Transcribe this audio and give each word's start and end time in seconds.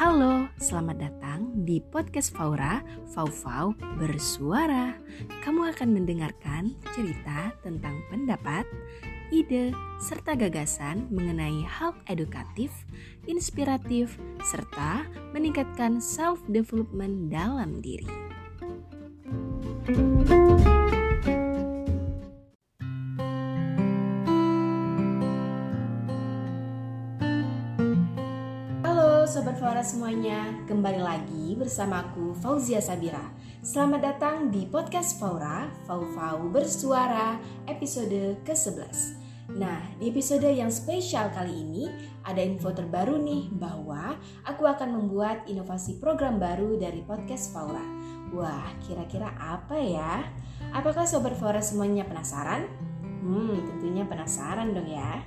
Halo, 0.00 0.48
selamat 0.56 0.96
datang 0.96 1.52
di 1.68 1.76
podcast 1.76 2.32
Faura, 2.32 2.80
Fau-Fau 3.12 3.76
Bersuara. 4.00 4.96
Kamu 5.44 5.68
akan 5.76 5.92
mendengarkan 5.92 6.72
cerita 6.96 7.52
tentang 7.60 8.00
pendapat, 8.08 8.64
ide, 9.28 9.76
serta 10.00 10.40
gagasan 10.40 11.04
mengenai 11.12 11.68
hal 11.68 11.92
edukatif, 12.08 12.72
inspiratif, 13.28 14.16
serta 14.40 15.04
meningkatkan 15.36 16.00
self-development 16.00 17.28
dalam 17.28 17.84
diri. 17.84 18.08
Sobat 29.30 29.62
Flora 29.62 29.78
semuanya, 29.78 30.58
kembali 30.66 30.98
lagi 30.98 31.54
bersamaku 31.54 32.34
Fauzia 32.42 32.82
Sabira. 32.82 33.30
Selamat 33.62 34.02
datang 34.02 34.50
di 34.50 34.66
podcast 34.66 35.22
Faura, 35.22 35.70
Fau 35.86 36.02
Fau 36.18 36.50
Bersuara, 36.50 37.38
episode 37.70 38.42
ke-11. 38.42 38.90
Nah, 39.54 39.86
di 40.02 40.10
episode 40.10 40.50
yang 40.50 40.66
spesial 40.74 41.30
kali 41.30 41.62
ini, 41.62 41.86
ada 42.26 42.42
info 42.42 42.74
terbaru 42.74 43.22
nih 43.22 43.54
bahwa 43.54 44.18
aku 44.42 44.66
akan 44.66 44.98
membuat 44.98 45.46
inovasi 45.46 46.02
program 46.02 46.42
baru 46.42 46.74
dari 46.74 47.06
podcast 47.06 47.54
Faura. 47.54 47.86
Wah, 48.34 48.66
kira-kira 48.82 49.30
apa 49.38 49.78
ya? 49.78 50.26
Apakah 50.74 51.06
Sobat 51.06 51.38
Flora 51.38 51.62
semuanya 51.62 52.02
penasaran? 52.02 52.66
Hmm, 53.22 53.62
tentunya 53.62 54.02
penasaran 54.10 54.74
dong 54.74 54.90
ya. 54.90 55.22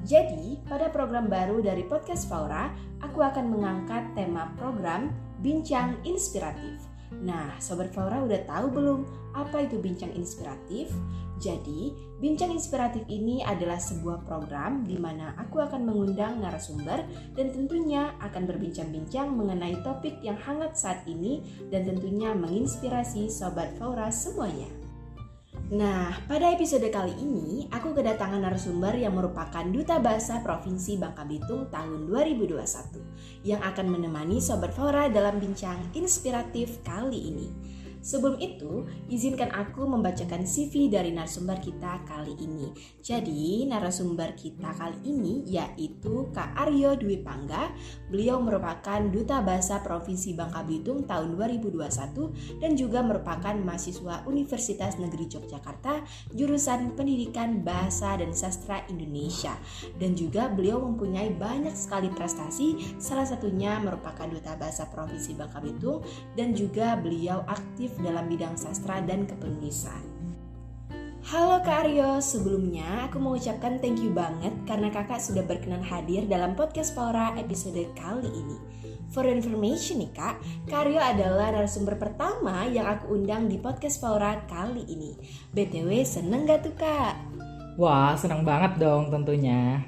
Jadi, 0.00 0.56
pada 0.64 0.88
program 0.88 1.28
baru 1.28 1.60
dari 1.60 1.84
Podcast 1.84 2.24
Faura, 2.24 2.72
aku 3.04 3.20
akan 3.20 3.52
mengangkat 3.52 4.16
tema 4.16 4.48
program 4.56 5.12
Bincang 5.44 6.00
Inspiratif. 6.08 6.80
Nah, 7.20 7.58
Sobat 7.60 7.92
Faura 7.92 8.22
udah 8.22 8.40
tahu 8.48 8.66
belum 8.70 8.98
apa 9.36 9.68
itu 9.68 9.76
Bincang 9.76 10.14
Inspiratif? 10.16 10.88
Jadi, 11.36 11.92
Bincang 12.16 12.52
Inspiratif 12.52 13.04
ini 13.12 13.44
adalah 13.44 13.76
sebuah 13.76 14.24
program 14.24 14.88
di 14.88 14.96
mana 14.96 15.36
aku 15.36 15.60
akan 15.60 15.84
mengundang 15.84 16.40
narasumber 16.40 17.04
dan 17.36 17.52
tentunya 17.52 18.12
akan 18.24 18.44
berbincang-bincang 18.48 19.32
mengenai 19.36 19.80
topik 19.84 20.16
yang 20.24 20.36
hangat 20.40 20.76
saat 20.76 21.04
ini 21.04 21.44
dan 21.68 21.84
tentunya 21.84 22.32
menginspirasi 22.32 23.28
Sobat 23.28 23.72
Faura 23.76 24.08
semuanya. 24.08 24.79
Nah, 25.70 26.18
pada 26.26 26.50
episode 26.50 26.82
kali 26.90 27.14
ini 27.22 27.70
aku 27.70 27.94
kedatangan 27.94 28.42
narasumber 28.42 28.90
yang 28.98 29.14
merupakan 29.14 29.62
Duta 29.62 30.02
Bahasa 30.02 30.42
Provinsi 30.42 30.98
Bangka 30.98 31.22
Belitung 31.22 31.70
tahun 31.70 32.10
2021 32.10 33.46
yang 33.46 33.62
akan 33.62 33.86
menemani 33.86 34.42
Sobat 34.42 34.74
Flora 34.74 35.06
dalam 35.06 35.38
bincang 35.38 35.78
inspiratif 35.94 36.82
kali 36.82 37.30
ini. 37.30 37.48
Sebelum 38.00 38.40
itu, 38.40 38.88
izinkan 39.12 39.52
aku 39.52 39.84
membacakan 39.84 40.48
CV 40.48 40.88
dari 40.88 41.12
narasumber 41.12 41.60
kita 41.60 42.00
kali 42.08 42.32
ini. 42.40 42.72
Jadi, 43.04 43.68
narasumber 43.68 44.32
kita 44.32 44.72
kali 44.72 44.96
ini 45.04 45.44
yaitu 45.44 46.32
Kak 46.32 46.56
Aryo 46.56 46.96
Dwi 46.96 47.20
Pangga. 47.20 47.68
Beliau 48.08 48.40
merupakan 48.40 49.04
Duta 49.12 49.44
Bahasa 49.44 49.84
Provinsi 49.84 50.32
Bangka 50.32 50.64
Belitung 50.64 51.04
tahun 51.04 51.36
2021 51.36 52.60
dan 52.64 52.72
juga 52.72 53.04
merupakan 53.04 53.52
mahasiswa 53.52 54.24
Universitas 54.24 54.96
Negeri 54.96 55.28
Yogyakarta 55.28 56.00
jurusan 56.32 56.96
Pendidikan 56.96 57.60
Bahasa 57.60 58.16
dan 58.16 58.32
Sastra 58.32 58.80
Indonesia. 58.88 59.52
Dan 60.00 60.16
juga 60.16 60.48
beliau 60.48 60.80
mempunyai 60.80 61.36
banyak 61.36 61.76
sekali 61.76 62.08
prestasi, 62.08 62.96
salah 62.96 63.28
satunya 63.28 63.76
merupakan 63.76 64.24
Duta 64.24 64.56
Bahasa 64.56 64.88
Provinsi 64.88 65.36
Bangka 65.36 65.60
Belitung 65.60 66.00
dan 66.32 66.56
juga 66.56 66.96
beliau 66.96 67.44
aktif 67.44 67.89
aktif 67.90 68.06
dalam 68.06 68.30
bidang 68.30 68.54
sastra 68.54 69.02
dan 69.02 69.26
kepenulisan. 69.26 69.98
Halo 71.26 71.58
Kak 71.66 71.84
Aryo, 71.84 72.22
sebelumnya 72.22 73.10
aku 73.10 73.18
mau 73.18 73.34
ucapkan 73.34 73.82
thank 73.82 73.98
you 73.98 74.14
banget 74.14 74.54
karena 74.64 74.94
kakak 74.94 75.18
sudah 75.18 75.42
berkenan 75.42 75.82
hadir 75.82 76.24
dalam 76.30 76.54
podcast 76.54 76.94
Paura 76.94 77.34
episode 77.34 77.82
kali 77.98 78.30
ini. 78.30 78.56
For 79.10 79.26
information 79.26 80.06
nih 80.06 80.14
kak, 80.14 80.38
Kak 80.70 80.86
Aryo 80.86 81.02
adalah 81.02 81.50
narasumber 81.50 81.98
pertama 81.98 82.62
yang 82.70 82.86
aku 82.86 83.10
undang 83.18 83.50
di 83.50 83.58
podcast 83.58 83.98
Paura 83.98 84.38
kali 84.46 84.86
ini. 84.86 85.18
BTW 85.50 86.06
seneng 86.06 86.46
gak 86.46 86.62
tuh 86.62 86.74
kak? 86.78 87.18
Wah 87.74 88.14
seneng 88.14 88.46
banget 88.46 88.78
dong 88.78 89.10
tentunya. 89.10 89.82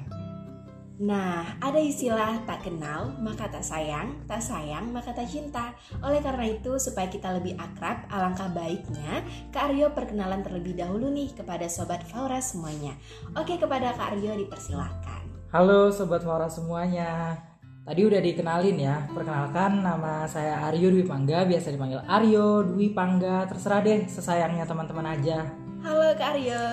Nah, 1.03 1.59
ada 1.59 1.83
istilah 1.83 2.47
tak 2.47 2.63
kenal 2.63 3.11
maka 3.19 3.51
tak 3.51 3.59
sayang, 3.59 4.23
tak 4.23 4.39
sayang 4.39 4.87
maka 4.95 5.11
tak 5.11 5.27
cinta. 5.27 5.75
Oleh 5.99 6.23
karena 6.23 6.47
itu, 6.47 6.79
supaya 6.79 7.11
kita 7.11 7.35
lebih 7.35 7.59
akrab, 7.59 8.07
alangkah 8.07 8.47
baiknya 8.47 9.19
Kak 9.51 9.67
Aryo 9.67 9.91
perkenalan 9.91 10.47
terlebih 10.47 10.79
dahulu 10.79 11.11
nih 11.11 11.35
kepada 11.35 11.67
Sobat 11.67 12.07
Faura 12.07 12.39
semuanya. 12.39 12.95
Oke, 13.35 13.59
kepada 13.59 13.91
Kak 13.91 14.15
Aryo 14.15 14.31
dipersilahkan. 14.47 15.51
Halo 15.51 15.91
Sobat 15.91 16.23
Faura 16.23 16.47
semuanya. 16.47 17.35
Tadi 17.83 17.99
udah 18.07 18.23
dikenalin 18.23 18.79
ya, 18.79 19.03
perkenalkan 19.11 19.83
nama 19.83 20.23
saya 20.23 20.71
Aryo 20.71 20.87
Dwi 20.87 21.03
Pangga, 21.03 21.43
biasa 21.43 21.67
dipanggil 21.67 21.99
Aryo 22.07 22.63
Dwi 22.63 22.95
Pangga, 22.95 23.43
terserah 23.43 23.83
deh 23.83 24.07
sesayangnya 24.07 24.63
teman-teman 24.63 25.19
aja. 25.19 25.51
Halo 25.83 26.15
Kak 26.15 26.39
Aryo. 26.39 26.63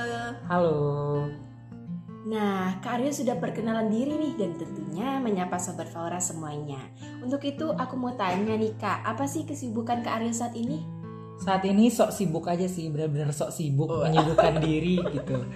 Halo. 0.47 0.78
Nah, 2.20 2.76
Kak 2.84 3.00
Aryo 3.00 3.16
sudah 3.16 3.41
perkenalan 3.41 3.88
diri 3.88 4.12
nih 4.12 4.34
dan 4.36 4.53
tentunya 4.60 5.16
menyapa 5.16 5.56
Sobat 5.56 5.88
Faura 5.88 6.20
semuanya. 6.20 6.76
Untuk 7.25 7.41
itu 7.48 7.72
aku 7.72 7.97
mau 7.97 8.12
tanya 8.12 8.60
nih 8.60 8.76
Kak, 8.76 9.08
apa 9.08 9.25
sih 9.25 9.48
kesibukan 9.48 10.04
Kak 10.04 10.20
Aryo 10.20 10.32
saat 10.36 10.53
ini? 10.53 10.84
Saat 11.41 11.64
ini 11.64 11.88
sok 11.88 12.12
sibuk 12.12 12.44
aja 12.44 12.69
sih, 12.69 12.92
benar-benar 12.92 13.32
sok 13.32 13.56
sibuk 13.56 13.88
oh. 13.88 14.04
menyibukkan 14.04 14.60
diri 14.69 15.00
gitu. 15.00 15.48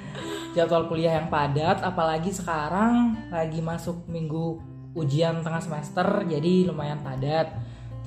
Jadwal 0.56 0.88
kuliah 0.88 1.20
yang 1.20 1.28
padat, 1.28 1.84
apalagi 1.84 2.32
sekarang 2.32 3.28
lagi 3.28 3.60
masuk 3.60 4.08
minggu 4.08 4.56
ujian 4.96 5.44
tengah 5.44 5.60
semester, 5.60 6.24
jadi 6.24 6.72
lumayan 6.72 7.04
padat. 7.04 7.52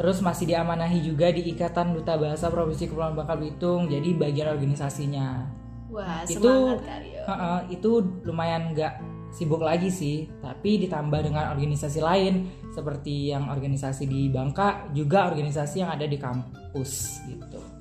Terus 0.02 0.18
masih 0.26 0.50
diamanahi 0.50 1.06
juga 1.06 1.30
di 1.30 1.46
Ikatan 1.54 1.94
Duta 1.94 2.18
Bahasa 2.18 2.50
Provinsi 2.50 2.90
Kepulauan 2.90 3.14
Bangka 3.14 3.38
Belitung, 3.38 3.86
jadi 3.86 4.10
bagian 4.18 4.50
organisasinya. 4.58 5.46
Wah, 5.88 6.24
itu, 6.28 6.44
semangat 6.44 6.80
Karyo. 6.84 7.22
Uh, 7.24 7.32
uh, 7.32 7.60
itu 7.72 7.92
lumayan 8.28 8.76
nggak 8.76 8.94
sibuk 9.32 9.64
lagi 9.64 9.92
sih, 9.92 10.28
tapi 10.40 10.82
ditambah 10.88 11.20
dengan 11.24 11.52
organisasi 11.52 12.00
lain 12.00 12.48
seperti 12.72 13.32
yang 13.32 13.48
organisasi 13.52 14.08
di 14.08 14.28
Bangka, 14.32 14.92
juga 14.92 15.28
organisasi 15.32 15.84
yang 15.84 15.92
ada 15.92 16.08
di 16.08 16.18
kampus 16.20 17.24
gitu. 17.28 17.78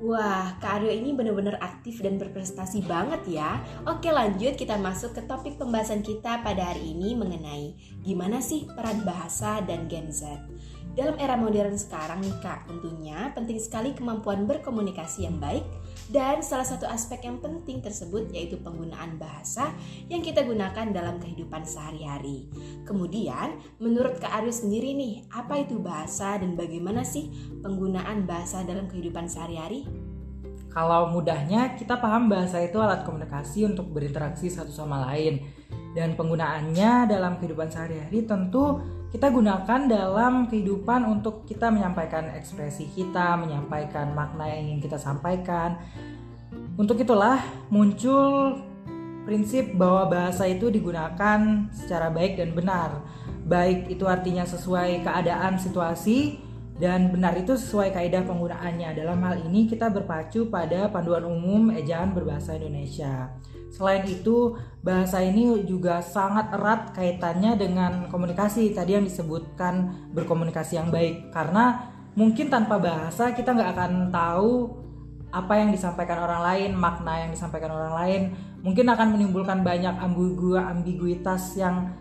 Wah, 0.00 0.56
Kak 0.64 0.80
Aryo 0.80 0.96
ini 0.96 1.12
benar-benar 1.12 1.60
aktif 1.60 2.00
dan 2.00 2.16
berprestasi 2.16 2.80
banget 2.88 3.20
ya. 3.36 3.60
Oke 3.84 4.08
lanjut 4.08 4.56
kita 4.56 4.80
masuk 4.80 5.12
ke 5.12 5.20
topik 5.28 5.60
pembahasan 5.60 6.00
kita 6.00 6.40
pada 6.40 6.72
hari 6.72 6.96
ini 6.96 7.12
mengenai 7.12 7.76
gimana 8.00 8.40
sih 8.40 8.64
peran 8.72 9.04
bahasa 9.04 9.60
dan 9.68 9.92
Gen 9.92 10.08
Z. 10.08 10.40
Dalam 10.96 11.20
era 11.20 11.36
modern 11.36 11.76
sekarang 11.76 12.24
nih 12.24 12.32
kak, 12.40 12.64
tentunya 12.64 13.28
penting 13.36 13.60
sekali 13.60 13.92
kemampuan 13.92 14.48
berkomunikasi 14.48 15.28
yang 15.28 15.36
baik 15.36 15.68
dan 16.10 16.42
salah 16.42 16.66
satu 16.66 16.90
aspek 16.90 17.22
yang 17.22 17.38
penting 17.38 17.78
tersebut 17.78 18.34
yaitu 18.34 18.58
penggunaan 18.58 19.14
bahasa 19.14 19.70
yang 20.10 20.20
kita 20.20 20.42
gunakan 20.42 20.90
dalam 20.90 21.22
kehidupan 21.22 21.62
sehari-hari. 21.62 22.50
Kemudian, 22.82 23.62
menurut 23.78 24.18
Kak 24.18 24.42
Aryo 24.42 24.50
sendiri 24.50 24.90
nih, 24.98 25.30
apa 25.30 25.62
itu 25.62 25.78
bahasa 25.78 26.34
dan 26.42 26.58
bagaimana 26.58 27.06
sih 27.06 27.30
penggunaan 27.62 28.26
bahasa 28.26 28.66
dalam 28.66 28.90
kehidupan 28.90 29.30
sehari-hari? 29.30 29.86
Kalau 30.70 31.10
mudahnya, 31.10 31.78
kita 31.78 31.98
paham 31.98 32.30
bahasa 32.30 32.62
itu 32.62 32.78
alat 32.78 33.06
komunikasi 33.06 33.66
untuk 33.66 33.90
berinteraksi 33.90 34.50
satu 34.50 34.70
sama 34.70 35.02
lain. 35.10 35.42
Dan 35.90 36.14
penggunaannya 36.14 37.10
dalam 37.10 37.42
kehidupan 37.42 37.66
sehari-hari 37.66 38.22
tentu 38.22 38.78
kita 39.10 39.26
gunakan 39.26 39.80
dalam 39.90 40.46
kehidupan 40.46 41.02
untuk 41.02 41.42
kita 41.42 41.66
menyampaikan 41.66 42.30
ekspresi 42.30 42.86
kita, 42.94 43.34
menyampaikan 43.34 44.14
makna 44.14 44.46
yang 44.46 44.70
ingin 44.70 44.80
kita 44.86 44.98
sampaikan. 45.02 45.82
Untuk 46.78 47.02
itulah 47.02 47.42
muncul 47.74 48.62
prinsip 49.26 49.74
bahwa 49.74 50.10
bahasa 50.10 50.46
itu 50.46 50.70
digunakan 50.70 51.66
secara 51.74 52.08
baik 52.10 52.38
dan 52.38 52.54
benar. 52.54 53.02
Baik 53.46 53.90
itu 53.90 54.06
artinya 54.06 54.46
sesuai 54.46 55.02
keadaan 55.02 55.58
situasi 55.58 56.49
dan 56.80 57.12
benar 57.12 57.36
itu 57.36 57.52
sesuai 57.52 57.92
kaidah 57.92 58.24
penggunaannya. 58.24 58.96
Dalam 58.96 59.20
hal 59.20 59.44
ini 59.44 59.68
kita 59.68 59.92
berpacu 59.92 60.48
pada 60.48 60.88
panduan 60.88 61.28
umum 61.28 61.68
ejaan 61.76 62.16
berbahasa 62.16 62.56
Indonesia. 62.56 63.36
Selain 63.70 64.02
itu, 64.08 64.56
bahasa 64.82 65.22
ini 65.22 65.62
juga 65.68 66.00
sangat 66.00 66.50
erat 66.56 66.90
kaitannya 66.96 67.54
dengan 67.54 67.92
komunikasi 68.08 68.72
tadi 68.72 68.96
yang 68.96 69.06
disebutkan 69.06 70.08
berkomunikasi 70.16 70.80
yang 70.80 70.90
baik 70.90 71.30
karena 71.30 71.92
mungkin 72.18 72.50
tanpa 72.50 72.82
bahasa 72.82 73.30
kita 73.30 73.54
nggak 73.54 73.70
akan 73.76 73.92
tahu 74.10 74.74
apa 75.30 75.62
yang 75.62 75.70
disampaikan 75.70 76.18
orang 76.26 76.42
lain, 76.42 76.70
makna 76.74 77.22
yang 77.22 77.30
disampaikan 77.30 77.70
orang 77.70 77.94
lain, 77.94 78.22
mungkin 78.66 78.90
akan 78.90 79.14
menimbulkan 79.14 79.62
banyak 79.62 79.94
ambigu 80.02 80.58
ambiguitas 80.58 81.54
yang 81.54 81.94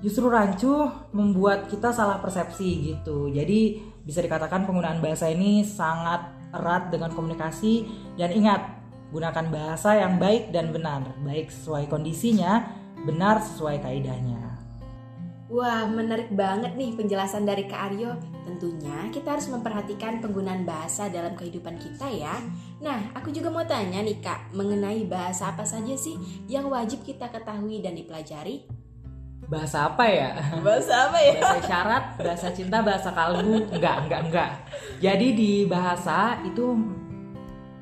justru 0.00 0.32
rancu 0.32 0.88
membuat 1.12 1.68
kita 1.68 1.92
salah 1.92 2.16
persepsi 2.16 2.96
gitu. 2.96 3.28
Jadi 3.28 3.92
bisa 4.06 4.22
dikatakan 4.22 4.64
penggunaan 4.64 5.02
bahasa 5.02 5.26
ini 5.26 5.66
sangat 5.66 6.30
erat 6.54 6.94
dengan 6.94 7.10
komunikasi 7.10 7.84
dan 8.14 8.30
ingat 8.30 8.62
gunakan 9.10 9.46
bahasa 9.50 9.98
yang 9.98 10.22
baik 10.22 10.54
dan 10.54 10.70
benar, 10.70 11.02
baik 11.26 11.50
sesuai 11.50 11.90
kondisinya, 11.90 12.70
benar 13.02 13.42
sesuai 13.42 13.82
kaidahnya. 13.82 14.46
Wah, 15.46 15.86
menarik 15.86 16.34
banget 16.34 16.74
nih 16.74 16.98
penjelasan 16.98 17.46
dari 17.46 17.70
Kak 17.70 17.94
Aryo. 17.94 18.18
Tentunya 18.42 19.06
kita 19.14 19.38
harus 19.38 19.46
memperhatikan 19.46 20.18
penggunaan 20.18 20.66
bahasa 20.66 21.06
dalam 21.06 21.38
kehidupan 21.38 21.78
kita 21.78 22.10
ya. 22.10 22.34
Nah, 22.82 23.14
aku 23.14 23.30
juga 23.30 23.54
mau 23.54 23.62
tanya 23.62 24.02
nih 24.02 24.18
Kak, 24.18 24.50
mengenai 24.58 25.06
bahasa 25.06 25.54
apa 25.54 25.62
saja 25.62 25.94
sih 25.94 26.18
yang 26.50 26.66
wajib 26.66 27.06
kita 27.06 27.30
ketahui 27.30 27.78
dan 27.78 27.94
dipelajari? 27.94 28.66
Bahasa 29.46 29.86
apa 29.86 30.04
ya? 30.10 30.34
Bahasa 30.58 31.10
apa 31.10 31.18
ya? 31.22 31.38
Bahasa 31.38 31.58
syarat, 31.62 32.04
bahasa 32.18 32.48
cinta, 32.50 32.82
bahasa 32.82 33.10
kalbu? 33.14 33.70
Enggak, 33.70 33.96
enggak, 34.06 34.20
enggak. 34.26 34.50
Jadi 34.98 35.28
di 35.38 35.52
bahasa 35.70 36.42
itu 36.42 36.74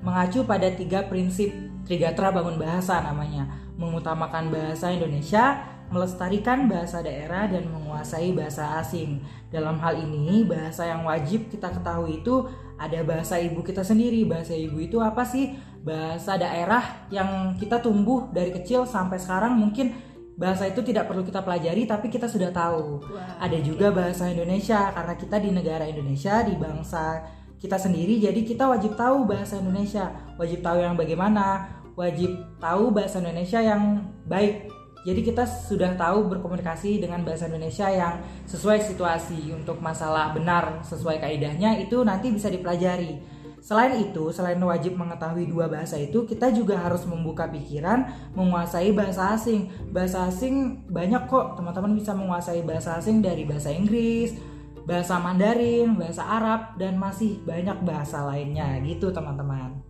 mengacu 0.05 0.45
pada 0.45 0.69
tiga 0.69 1.09
prinsip 1.09 1.49
Trigatra 1.85 2.33
bangun 2.33 2.57
bahasa 2.57 3.05
namanya. 3.05 3.45
Mengutamakan 3.77 4.49
bahasa 4.49 4.89
Indonesia, 4.89 5.61
melestarikan 5.93 6.65
bahasa 6.65 7.05
daerah 7.05 7.45
dan 7.45 7.69
menguasai 7.69 8.33
bahasa 8.33 8.81
asing. 8.81 9.21
Dalam 9.53 9.77
hal 9.85 10.01
ini, 10.01 10.49
bahasa 10.49 10.89
yang 10.89 11.05
wajib 11.05 11.53
kita 11.53 11.69
ketahui 11.69 12.25
itu 12.25 12.49
ada 12.81 13.05
bahasa 13.05 13.37
ibu 13.37 13.61
kita 13.61 13.85
sendiri. 13.85 14.25
Bahasa 14.25 14.57
ibu 14.57 14.81
itu 14.81 14.97
apa 14.97 15.29
sih? 15.29 15.53
Bahasa 15.85 16.41
daerah 16.41 17.05
yang 17.13 17.53
kita 17.61 17.85
tumbuh 17.85 18.33
dari 18.33 18.49
kecil 18.49 18.89
sampai 18.89 19.21
sekarang 19.21 19.61
mungkin 19.61 19.93
bahasa 20.35 20.67
itu 20.67 20.83
tidak 20.83 21.07
perlu 21.07 21.23
kita 21.23 21.41
pelajari 21.47 21.87
tapi 21.87 22.11
kita 22.11 22.27
sudah 22.27 22.51
tahu. 22.51 23.03
Wah, 23.07 23.39
Ada 23.39 23.59
juga 23.63 23.95
bahasa 23.95 24.31
Indonesia 24.31 24.91
karena 24.91 25.15
kita 25.15 25.37
di 25.39 25.51
negara 25.55 25.85
Indonesia 25.87 26.43
di 26.43 26.55
bangsa 26.59 27.23
kita 27.63 27.81
sendiri 27.81 28.21
jadi 28.21 28.45
kita 28.45 28.69
wajib 28.69 28.93
tahu 28.99 29.25
bahasa 29.25 29.57
Indonesia, 29.57 30.13
wajib 30.37 30.61
tahu 30.61 30.85
yang 30.85 30.99
bagaimana, 31.01 31.65
wajib 31.97 32.37
tahu 32.61 32.93
bahasa 32.93 33.23
Indonesia 33.25 33.63
yang 33.63 34.05
baik. 34.29 34.69
Jadi 35.05 35.21
kita 35.21 35.45
sudah 35.45 35.93
tahu 36.01 36.33
berkomunikasi 36.33 36.97
dengan 36.97 37.21
bahasa 37.29 37.45
Indonesia 37.45 37.93
yang 37.93 38.25
sesuai 38.49 38.81
situasi 38.89 39.53
untuk 39.53 39.77
masalah 39.77 40.33
benar 40.33 40.81
sesuai 40.81 41.21
kaidahnya 41.21 41.77
itu 41.77 42.01
nanti 42.01 42.33
bisa 42.33 42.49
dipelajari. 42.49 43.21
Selain 43.65 43.97
itu, 43.97 44.29
selain 44.29 44.61
wajib 44.61 44.93
mengetahui 45.01 45.49
dua 45.49 45.73
bahasa 45.73 45.97
itu, 45.97 46.29
kita 46.29 46.53
juga 46.53 46.77
harus 46.77 47.09
membuka 47.09 47.49
pikiran 47.49 48.05
menguasai 48.37 48.93
bahasa 48.93 49.33
asing. 49.33 49.73
Bahasa 49.89 50.29
asing 50.29 50.85
banyak 50.93 51.25
kok, 51.25 51.57
teman-teman 51.57 51.97
bisa 51.97 52.13
menguasai 52.13 52.61
bahasa 52.61 53.01
asing 53.01 53.25
dari 53.25 53.49
bahasa 53.49 53.73
Inggris, 53.73 54.37
bahasa 54.85 55.17
Mandarin, 55.17 55.97
bahasa 55.97 56.29
Arab, 56.29 56.77
dan 56.77 57.01
masih 57.01 57.41
banyak 57.41 57.81
bahasa 57.89 58.21
lainnya 58.29 58.85
gitu 58.85 59.09
teman-teman. 59.09 59.81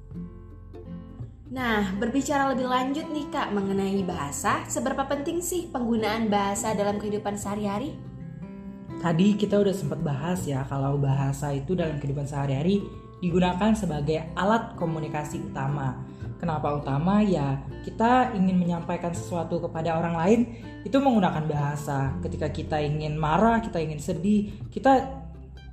Nah, 1.50 1.98
berbicara 1.98 2.54
lebih 2.54 2.70
lanjut 2.70 3.10
nih 3.10 3.26
Kak 3.26 3.50
mengenai 3.50 4.06
bahasa, 4.06 4.62
seberapa 4.70 5.02
penting 5.10 5.42
sih 5.42 5.66
penggunaan 5.66 6.30
bahasa 6.30 6.78
dalam 6.78 7.02
kehidupan 7.02 7.34
sehari-hari? 7.34 7.98
Tadi 9.02 9.34
kita 9.34 9.58
udah 9.58 9.74
sempat 9.74 9.98
bahas 9.98 10.46
ya 10.46 10.62
kalau 10.70 10.94
bahasa 10.94 11.50
itu 11.50 11.74
dalam 11.74 11.98
kehidupan 11.98 12.30
sehari-hari 12.30 13.03
digunakan 13.24 13.72
sebagai 13.72 14.28
alat 14.36 14.76
komunikasi 14.76 15.40
utama. 15.40 15.96
Kenapa 16.36 16.76
utama? 16.76 17.24
Ya, 17.24 17.64
kita 17.88 18.36
ingin 18.36 18.60
menyampaikan 18.60 19.16
sesuatu 19.16 19.64
kepada 19.64 19.96
orang 19.96 20.12
lain 20.12 20.40
itu 20.84 20.92
menggunakan 21.00 21.48
bahasa. 21.48 22.12
Ketika 22.20 22.52
kita 22.52 22.76
ingin 22.84 23.16
marah, 23.16 23.64
kita 23.64 23.80
ingin 23.80 23.96
sedih, 23.96 24.52
kita 24.68 25.24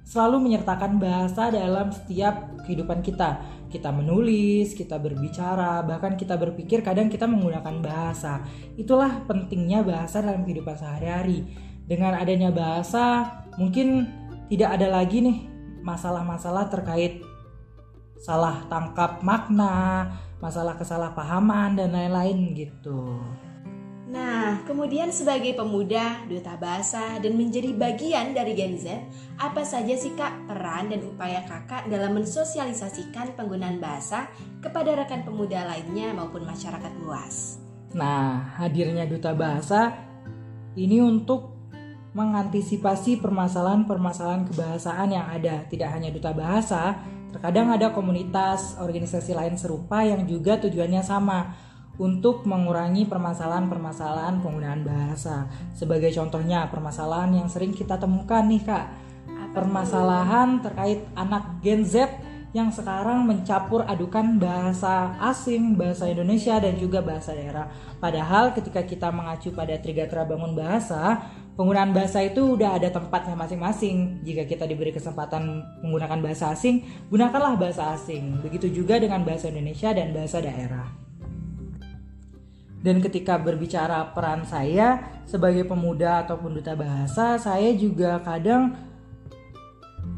selalu 0.07 0.47
menyertakan 0.47 0.95
bahasa 0.95 1.51
dalam 1.51 1.91
setiap 1.91 2.55
kehidupan 2.63 3.03
kita. 3.03 3.43
Kita 3.67 3.91
menulis, 3.91 4.71
kita 4.71 4.95
berbicara, 4.95 5.83
bahkan 5.83 6.15
kita 6.15 6.39
berpikir 6.39 6.79
kadang 6.83 7.11
kita 7.11 7.27
menggunakan 7.27 7.75
bahasa. 7.83 8.39
Itulah 8.79 9.27
pentingnya 9.27 9.83
bahasa 9.83 10.23
dalam 10.23 10.47
kehidupan 10.47 10.75
sehari-hari. 10.79 11.43
Dengan 11.83 12.15
adanya 12.15 12.47
bahasa, 12.47 13.27
mungkin 13.59 14.07
tidak 14.47 14.79
ada 14.79 14.87
lagi 14.87 15.19
nih 15.19 15.37
masalah-masalah 15.83 16.71
terkait 16.71 17.23
salah 18.21 18.61
tangkap 18.69 19.25
makna, 19.25 20.05
masalah 20.37 20.77
kesalahpahaman 20.77 21.73
dan 21.73 21.89
lain-lain 21.89 22.53
gitu. 22.53 23.17
Nah, 24.11 24.59
kemudian 24.67 25.07
sebagai 25.07 25.55
pemuda, 25.55 26.27
duta 26.27 26.59
bahasa, 26.59 27.15
dan 27.23 27.31
menjadi 27.39 27.71
bagian 27.71 28.35
dari 28.35 28.59
Gen 28.59 28.75
Z, 28.75 28.99
apa 29.39 29.63
saja 29.63 29.95
sih 29.95 30.11
Kak 30.19 30.51
peran 30.51 30.91
dan 30.91 30.99
upaya 31.07 31.47
kakak 31.47 31.87
dalam 31.87 32.19
mensosialisasikan 32.19 33.39
penggunaan 33.39 33.79
bahasa 33.79 34.27
kepada 34.59 34.99
rekan 34.99 35.23
pemuda 35.23 35.63
lainnya 35.63 36.11
maupun 36.11 36.43
masyarakat 36.43 36.91
luas? 36.99 37.63
Nah, 37.95 38.51
hadirnya 38.59 39.07
duta 39.07 39.31
bahasa 39.31 39.95
ini 40.75 40.99
untuk 40.99 41.55
mengantisipasi 42.11 43.23
permasalahan-permasalahan 43.23 44.43
kebahasaan 44.51 45.09
yang 45.15 45.27
ada. 45.31 45.63
Tidak 45.71 45.87
hanya 45.87 46.11
duta 46.11 46.35
bahasa, 46.35 46.99
terkadang 47.31 47.71
ada 47.71 47.95
komunitas, 47.95 48.75
organisasi 48.77 49.33
lain 49.33 49.55
serupa 49.55 50.03
yang 50.03 50.27
juga 50.27 50.59
tujuannya 50.59 51.01
sama 51.01 51.55
untuk 51.99 52.47
mengurangi 52.47 53.05
permasalahan-permasalahan 53.05 54.39
penggunaan 54.39 54.81
bahasa. 54.85 55.47
Sebagai 55.75 56.09
contohnya, 56.15 56.67
permasalahan 56.71 57.43
yang 57.43 57.47
sering 57.51 57.75
kita 57.75 57.99
temukan 57.99 58.41
nih 58.47 58.63
Kak. 58.63 58.85
Permasalahan 59.51 60.63
terkait 60.63 61.03
anak 61.11 61.59
Gen 61.59 61.83
Z 61.83 62.07
yang 62.51 62.67
sekarang 62.71 63.23
mencampur 63.23 63.83
adukan 63.87 64.35
bahasa 64.35 65.15
asing, 65.23 65.79
bahasa 65.79 66.07
Indonesia 66.11 66.59
dan 66.59 66.75
juga 66.75 66.99
bahasa 66.99 67.31
daerah. 67.31 67.71
Padahal 67.99 68.51
ketika 68.51 68.83
kita 68.83 69.07
mengacu 69.07 69.55
pada 69.55 69.79
Trigatra 69.79 70.27
Bangun 70.27 70.55
Bahasa, 70.55 71.31
penggunaan 71.55 71.91
bahasa 71.91 72.23
itu 72.23 72.55
udah 72.55 72.79
ada 72.79 72.89
tempatnya 72.91 73.35
masing-masing. 73.35 74.23
Jika 74.23 74.47
kita 74.47 74.63
diberi 74.67 74.95
kesempatan 74.95 75.63
menggunakan 75.83 76.19
bahasa 76.23 76.51
asing, 76.55 76.83
gunakanlah 77.11 77.59
bahasa 77.59 77.95
asing. 77.95 78.39
Begitu 78.39 78.71
juga 78.71 78.97
dengan 78.97 79.23
bahasa 79.27 79.51
Indonesia 79.51 79.91
dan 79.91 80.15
bahasa 80.15 80.39
daerah. 80.39 80.87
Dan 82.81 82.97
ketika 82.97 83.37
berbicara 83.37 84.09
peran 84.09 84.41
saya 84.41 85.21
sebagai 85.29 85.69
pemuda 85.69 86.25
ataupun 86.25 86.57
duta 86.57 86.73
bahasa, 86.73 87.37
saya 87.37 87.69
juga 87.77 88.17
kadang 88.25 88.73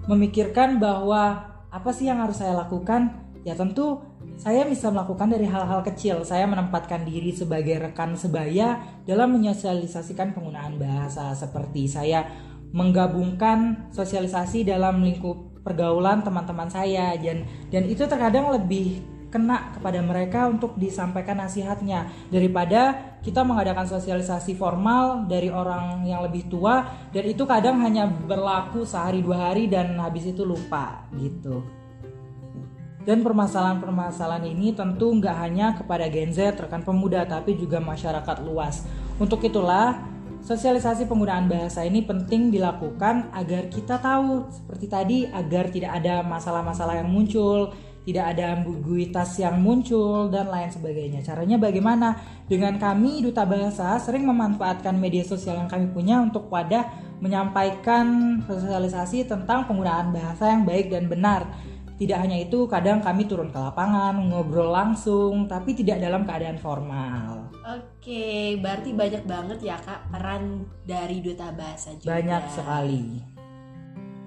memikirkan 0.08 0.80
bahwa 0.80 1.44
apa 1.68 1.90
sih 1.92 2.08
yang 2.08 2.24
harus 2.24 2.40
saya 2.40 2.56
lakukan? 2.56 3.20
Ya 3.44 3.60
tentu 3.60 4.00
saya 4.38 4.66
bisa 4.66 4.90
melakukan 4.90 5.30
dari 5.30 5.46
hal-hal 5.46 5.86
kecil. 5.86 6.26
Saya 6.26 6.50
menempatkan 6.50 7.06
diri 7.06 7.32
sebagai 7.32 7.80
rekan 7.80 8.18
sebaya 8.18 8.82
dalam 9.06 9.38
menyosialisasikan 9.38 10.34
penggunaan 10.34 10.82
bahasa 10.82 11.32
seperti 11.38 11.86
saya 11.86 12.26
menggabungkan 12.74 13.90
sosialisasi 13.94 14.66
dalam 14.66 15.06
lingkup 15.06 15.62
pergaulan 15.62 16.26
teman-teman 16.26 16.68
saya 16.68 17.14
dan 17.16 17.46
dan 17.70 17.86
itu 17.86 18.04
terkadang 18.10 18.50
lebih 18.52 19.00
kena 19.30 19.74
kepada 19.74 19.98
mereka 20.02 20.46
untuk 20.46 20.78
disampaikan 20.78 21.42
nasihatnya 21.42 22.06
daripada 22.30 22.94
kita 23.26 23.42
mengadakan 23.42 23.90
sosialisasi 23.90 24.54
formal 24.54 25.26
dari 25.26 25.50
orang 25.50 26.06
yang 26.06 26.22
lebih 26.22 26.46
tua 26.54 26.86
dan 27.10 27.26
itu 27.26 27.42
kadang 27.50 27.82
hanya 27.82 28.06
berlaku 28.06 28.86
sehari 28.86 29.26
dua 29.26 29.50
hari 29.50 29.66
dan 29.66 29.98
habis 29.98 30.30
itu 30.30 30.46
lupa 30.46 31.10
gitu. 31.18 31.83
Dan 33.04 33.20
permasalahan-permasalahan 33.20 34.48
ini 34.48 34.72
tentu 34.72 35.12
nggak 35.12 35.38
hanya 35.44 35.76
kepada 35.76 36.08
Gen 36.08 36.32
Z, 36.32 36.56
rekan 36.56 36.88
pemuda, 36.88 37.28
tapi 37.28 37.60
juga 37.60 37.84
masyarakat 37.84 38.40
luas. 38.48 38.88
Untuk 39.20 39.44
itulah, 39.44 40.00
sosialisasi 40.44 41.08
penggunaan 41.12 41.52
bahasa 41.52 41.84
ini 41.84 42.00
penting 42.04 42.48
dilakukan 42.48 43.32
agar 43.36 43.68
kita 43.68 44.00
tahu, 44.00 44.48
seperti 44.48 44.86
tadi, 44.88 45.18
agar 45.28 45.68
tidak 45.68 46.00
ada 46.00 46.24
masalah-masalah 46.24 47.04
yang 47.04 47.12
muncul, 47.12 47.76
tidak 48.04 48.36
ada 48.36 48.60
ambiguitas 48.60 49.40
yang 49.40 49.60
muncul 49.64 50.28
dan 50.28 50.52
lain 50.52 50.68
sebagainya. 50.68 51.24
Caranya 51.24 51.56
bagaimana? 51.56 52.20
Dengan 52.52 52.76
kami 52.76 53.24
Duta 53.24 53.48
Bahasa 53.48 53.96
sering 54.00 54.28
memanfaatkan 54.28 54.96
media 55.00 55.24
sosial 55.24 55.64
yang 55.64 55.72
kami 55.72 55.88
punya 55.92 56.20
untuk 56.20 56.52
wadah 56.52 56.92
menyampaikan 57.24 58.36
sosialisasi 58.44 59.24
tentang 59.24 59.64
penggunaan 59.64 60.12
bahasa 60.12 60.52
yang 60.52 60.68
baik 60.68 60.92
dan 60.92 61.08
benar. 61.08 61.48
Tidak 62.04 62.20
hanya 62.20 62.36
itu, 62.36 62.68
kadang 62.68 63.00
kami 63.00 63.24
turun 63.32 63.48
ke 63.48 63.56
lapangan, 63.56 64.20
ngobrol 64.28 64.76
langsung, 64.76 65.48
tapi 65.48 65.72
tidak 65.72 66.04
dalam 66.04 66.28
keadaan 66.28 66.60
formal. 66.60 67.48
Oke, 67.64 68.60
berarti 68.60 68.92
banyak 68.92 69.24
banget 69.24 69.64
ya 69.64 69.80
Kak 69.80 70.12
peran 70.12 70.68
dari 70.84 71.24
Duta 71.24 71.56
Bahasa 71.56 71.96
juga. 71.96 72.12
Banyak 72.20 72.44
sekali. 72.52 73.04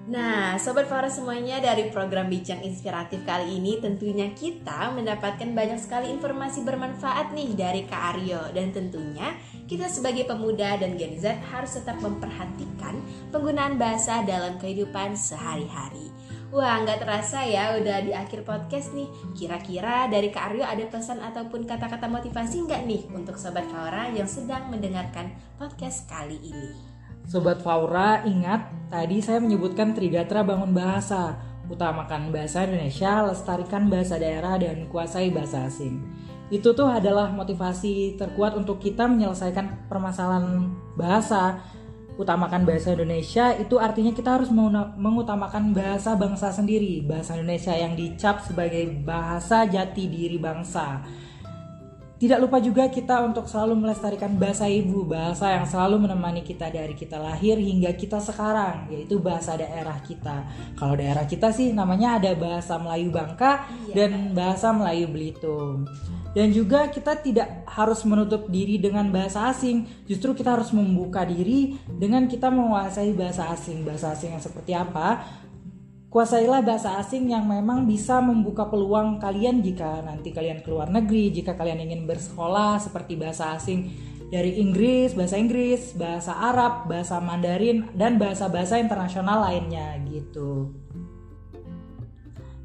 Nah, 0.08 0.54
Sobat 0.56 0.88
Fara 0.88 1.10
semuanya 1.10 1.58
dari 1.58 1.90
program 1.92 2.32
Bincang 2.32 2.62
Inspiratif 2.64 3.26
kali 3.26 3.58
ini 3.58 3.82
tentunya 3.82 4.30
kita 4.32 4.94
mendapatkan 4.94 5.50
banyak 5.50 5.82
sekali 5.82 6.14
informasi 6.14 6.62
bermanfaat 6.62 7.34
nih 7.34 7.58
dari 7.58 7.82
Kak 7.90 8.14
Aryo 8.14 8.54
Dan 8.54 8.70
tentunya 8.70 9.34
kita 9.66 9.90
sebagai 9.90 10.22
pemuda 10.30 10.78
dan 10.78 10.94
Gen 10.94 11.18
Z 11.18 11.34
harus 11.50 11.74
tetap 11.74 11.98
memperhatikan 11.98 13.02
penggunaan 13.34 13.82
bahasa 13.82 14.22
dalam 14.22 14.54
kehidupan 14.62 15.18
sehari-hari 15.18 16.14
Wah, 16.56 16.80
nggak 16.80 17.04
terasa 17.04 17.44
ya 17.44 17.76
udah 17.76 18.00
di 18.00 18.16
akhir 18.16 18.40
podcast 18.48 18.96
nih. 18.96 19.04
Kira-kira 19.36 20.08
dari 20.08 20.32
Kak 20.32 20.48
Aryo 20.48 20.64
ada 20.64 20.88
pesan 20.88 21.20
ataupun 21.20 21.68
kata-kata 21.68 22.08
motivasi 22.08 22.64
nggak 22.64 22.88
nih 22.88 23.02
untuk 23.12 23.36
Sobat 23.36 23.68
Fara 23.68 24.08
yang 24.08 24.24
sedang 24.24 24.72
mendengarkan 24.72 25.36
podcast 25.60 26.08
kali 26.08 26.40
ini? 26.40 26.72
Sobat 27.28 27.60
Faura, 27.60 28.24
ingat 28.24 28.72
tadi 28.88 29.20
saya 29.20 29.36
menyebutkan 29.44 29.92
Tridatra 29.92 30.40
bangun 30.48 30.72
bahasa. 30.72 31.36
Utamakan 31.68 32.32
bahasa 32.32 32.64
Indonesia, 32.64 33.20
lestarikan 33.28 33.92
bahasa 33.92 34.16
daerah, 34.16 34.56
dan 34.56 34.88
kuasai 34.88 35.28
bahasa 35.28 35.68
asing. 35.68 36.00
Itu 36.48 36.72
tuh 36.72 36.88
adalah 36.88 37.28
motivasi 37.36 38.16
terkuat 38.16 38.56
untuk 38.56 38.80
kita 38.80 39.04
menyelesaikan 39.04 39.92
permasalahan 39.92 40.72
bahasa. 40.96 41.60
Utamakan 42.16 42.64
bahasa 42.64 42.96
Indonesia 42.96 43.52
itu 43.60 43.76
artinya 43.76 44.12
kita 44.16 44.40
harus 44.40 44.48
mengutamakan 44.96 45.76
bahasa 45.76 46.16
bangsa 46.16 46.48
sendiri, 46.48 47.04
bahasa 47.04 47.36
Indonesia 47.36 47.76
yang 47.76 47.92
dicap 47.92 48.40
sebagai 48.40 48.88
bahasa 49.04 49.68
jati 49.68 50.08
diri 50.08 50.40
bangsa 50.40 51.04
tidak 52.16 52.38
lupa 52.40 52.56
juga 52.64 52.88
kita 52.88 53.20
untuk 53.28 53.44
selalu 53.44 53.76
melestarikan 53.76 54.40
bahasa 54.40 54.64
ibu, 54.64 55.04
bahasa 55.04 55.52
yang 55.52 55.68
selalu 55.68 56.08
menemani 56.08 56.40
kita 56.40 56.72
dari 56.72 56.96
kita 56.96 57.20
lahir 57.20 57.60
hingga 57.60 57.92
kita 57.92 58.24
sekarang, 58.24 58.88
yaitu 58.88 59.20
bahasa 59.20 59.52
daerah 59.52 60.00
kita. 60.00 60.48
Kalau 60.80 60.96
daerah 60.96 61.28
kita 61.28 61.52
sih 61.52 61.76
namanya 61.76 62.16
ada 62.16 62.32
bahasa 62.32 62.80
Melayu 62.80 63.12
Bangka 63.12 63.68
iya. 63.92 64.08
dan 64.08 64.32
bahasa 64.32 64.72
Melayu 64.72 65.12
Belitung. 65.12 65.84
Dan 66.32 66.52
juga 66.52 66.88
kita 66.92 67.16
tidak 67.20 67.64
harus 67.64 68.04
menutup 68.04 68.48
diri 68.48 68.76
dengan 68.80 69.08
bahasa 69.12 69.52
asing, 69.52 69.84
justru 70.08 70.36
kita 70.36 70.56
harus 70.56 70.72
membuka 70.72 71.24
diri 71.24 71.76
dengan 71.88 72.28
kita 72.28 72.48
menguasai 72.48 73.12
bahasa 73.12 73.52
asing. 73.52 73.84
Bahasa 73.84 74.16
asing 74.16 74.36
yang 74.36 74.44
seperti 74.44 74.72
apa? 74.72 75.24
Kuasailah 76.06 76.62
bahasa 76.62 77.02
asing 77.02 77.28
yang 77.34 77.50
memang 77.50 77.82
bisa 77.82 78.22
membuka 78.22 78.70
peluang 78.70 79.18
kalian 79.18 79.58
jika 79.58 80.06
nanti 80.06 80.30
kalian 80.30 80.62
keluar 80.62 80.86
negeri, 80.86 81.34
jika 81.34 81.58
kalian 81.58 81.82
ingin 81.82 82.06
bersekolah 82.06 82.78
seperti 82.78 83.18
bahasa 83.18 83.58
asing 83.58 83.90
dari 84.30 84.58
Inggris, 84.62 85.18
bahasa 85.18 85.34
Inggris, 85.34 85.94
bahasa 85.98 86.34
Arab, 86.34 86.86
bahasa 86.86 87.18
Mandarin, 87.18 87.90
dan 87.94 88.22
bahasa-bahasa 88.22 88.78
internasional 88.78 89.50
lainnya 89.50 89.98
gitu. 90.06 90.74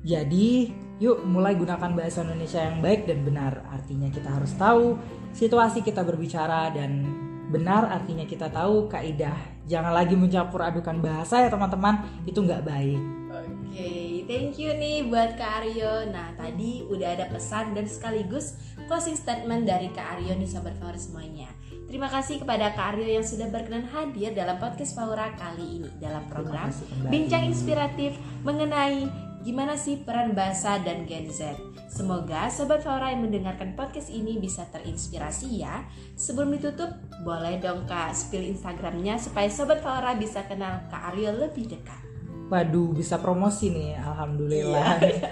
Jadi, 0.02 0.74
yuk 0.98 1.26
mulai 1.26 1.54
gunakan 1.54 1.94
bahasa 1.94 2.26
Indonesia 2.26 2.62
yang 2.62 2.82
baik 2.82 3.10
dan 3.10 3.26
benar. 3.26 3.54
Artinya 3.70 4.10
kita 4.10 4.30
harus 4.30 4.54
tahu 4.58 4.98
situasi 5.34 5.86
kita 5.86 6.02
berbicara 6.02 6.74
dan 6.74 7.06
benar 7.54 7.90
artinya 7.90 8.26
kita 8.26 8.50
tahu 8.50 8.90
kaidah. 8.90 9.38
Jangan 9.70 9.94
lagi 9.94 10.18
mencampur 10.18 10.62
adukan 10.66 10.98
bahasa 11.02 11.46
ya 11.46 11.50
teman-teman, 11.54 12.26
itu 12.26 12.42
nggak 12.42 12.66
baik. 12.66 13.21
Oke, 13.32 13.48
okay, 13.72 14.28
thank 14.28 14.60
you 14.60 14.76
nih 14.76 15.08
buat 15.08 15.40
Kak 15.40 15.64
Aryo. 15.64 16.12
Nah, 16.12 16.36
tadi 16.36 16.84
udah 16.84 17.16
ada 17.16 17.32
pesan 17.32 17.72
dan 17.72 17.88
sekaligus 17.88 18.60
closing 18.92 19.16
statement 19.16 19.64
dari 19.64 19.88
Kak 19.96 20.20
Aryo 20.20 20.36
nih 20.36 20.52
Sobat 20.52 20.76
Faura 20.76 21.00
semuanya. 21.00 21.48
Terima 21.88 22.12
kasih 22.12 22.44
kepada 22.44 22.76
Kak 22.76 23.00
Aryo 23.00 23.08
yang 23.08 23.24
sudah 23.24 23.48
berkenan 23.48 23.88
hadir 23.88 24.36
dalam 24.36 24.60
podcast 24.60 25.00
Faura 25.00 25.32
kali 25.40 25.80
ini 25.80 25.90
dalam 26.04 26.28
program 26.28 26.76
Bincang 27.08 27.48
Inspiratif 27.48 28.20
mengenai 28.44 29.08
gimana 29.48 29.80
sih 29.80 30.04
peran 30.04 30.36
bahasa 30.36 30.84
dan 30.84 31.08
Gen 31.08 31.32
Z. 31.32 31.56
Semoga 31.88 32.52
Sobat 32.52 32.84
Faura 32.84 33.16
yang 33.16 33.24
mendengarkan 33.24 33.80
podcast 33.80 34.12
ini 34.12 34.44
bisa 34.44 34.68
terinspirasi 34.76 35.56
ya. 35.56 35.88
Sebelum 36.20 36.52
ditutup, 36.52 37.00
boleh 37.24 37.64
dong 37.64 37.88
Kak 37.88 38.12
spill 38.12 38.44
Instagramnya 38.44 39.16
supaya 39.16 39.48
Sobat 39.48 39.80
Faura 39.80 40.20
bisa 40.20 40.44
kenal 40.52 40.84
Kak 40.92 41.16
Aryo 41.16 41.32
lebih 41.32 41.72
dekat. 41.72 42.11
Waduh, 42.52 42.92
bisa 42.92 43.16
promosi 43.16 43.72
nih, 43.72 43.96
alhamdulillah. 43.96 45.00
Iya. 45.00 45.32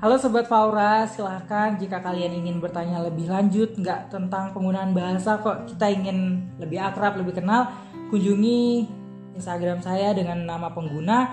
Halo 0.00 0.16
Sobat 0.16 0.48
Faura, 0.48 1.04
silahkan 1.04 1.76
jika 1.76 2.00
kalian 2.00 2.32
ingin 2.44 2.64
bertanya 2.64 3.04
lebih 3.04 3.28
lanjut 3.28 3.76
nggak 3.76 4.08
tentang 4.08 4.56
penggunaan 4.56 4.96
bahasa 4.96 5.36
kok 5.40 5.68
kita 5.68 5.92
ingin 5.92 6.48
lebih 6.56 6.80
akrab, 6.80 7.20
lebih 7.20 7.40
kenal, 7.40 7.68
kunjungi 8.08 8.88
Instagram 9.36 9.84
saya 9.84 10.16
dengan 10.16 10.48
nama 10.48 10.72
pengguna 10.72 11.28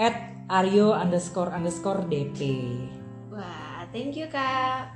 at 0.00 0.16
aryo 0.48 0.96
underscore 0.96 1.52
underscore 1.52 2.04
dp. 2.08 2.40
Wah, 3.32 3.84
thank 3.92 4.16
you 4.16 4.28
kak. 4.32 4.88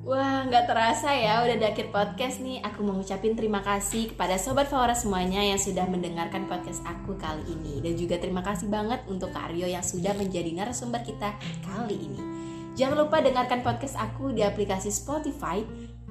Wah, 0.00 0.48
nggak 0.48 0.64
terasa 0.64 1.12
ya 1.12 1.44
udah 1.44 1.60
di 1.60 1.66
akhir 1.68 1.92
podcast 1.92 2.40
nih. 2.40 2.64
Aku 2.64 2.80
mau 2.80 2.96
ngucapin 2.96 3.36
terima 3.36 3.60
kasih 3.60 4.08
kepada 4.08 4.40
Sobat 4.40 4.72
Faora 4.72 4.96
semuanya 4.96 5.44
yang 5.44 5.60
sudah 5.60 5.84
mendengarkan 5.84 6.48
podcast 6.48 6.80
aku 6.88 7.20
kali 7.20 7.44
ini. 7.52 7.84
Dan 7.84 8.00
juga 8.00 8.16
terima 8.16 8.40
kasih 8.40 8.72
banget 8.72 9.04
untuk 9.12 9.28
Kak 9.28 9.52
Aryo 9.52 9.68
yang 9.68 9.84
sudah 9.84 10.16
menjadi 10.16 10.56
narasumber 10.56 11.04
kita 11.04 11.36
kali 11.68 12.00
ini. 12.00 12.20
Jangan 12.80 12.96
lupa 12.96 13.20
dengarkan 13.20 13.60
podcast 13.60 14.00
aku 14.00 14.32
di 14.32 14.40
aplikasi 14.40 14.88
Spotify 14.88 15.60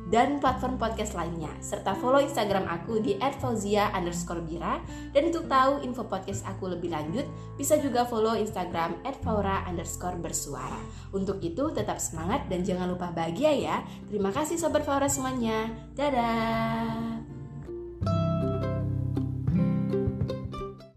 dan 0.09 0.41
platform 0.41 0.81
podcast 0.81 1.13
lainnya, 1.13 1.49
serta 1.61 1.93
follow 1.97 2.21
Instagram 2.21 2.65
aku 2.65 3.01
di 3.01 3.17
@fauzia 3.17 3.93
underscore 3.93 4.41
bira. 4.41 4.81
Dan 5.13 5.29
untuk 5.29 5.45
tahu 5.45 5.85
info 5.85 6.05
podcast 6.05 6.45
aku 6.49 6.69
lebih 6.73 6.89
lanjut, 6.93 7.25
bisa 7.57 7.77
juga 7.77 8.05
follow 8.05 8.33
Instagram 8.33 9.01
@faura 9.21 9.65
underscore 9.69 10.17
bersuara. 10.17 10.81
Untuk 11.13 11.41
itu 11.45 11.69
tetap 11.73 12.01
semangat 12.01 12.49
dan 12.49 12.65
jangan 12.65 12.89
lupa 12.89 13.13
bahagia 13.13 13.53
ya. 13.53 13.77
Terima 14.09 14.29
kasih 14.29 14.57
Sobat 14.57 14.85
Faura 14.85 15.09
semuanya. 15.09 15.69
Dadah! 15.93 17.08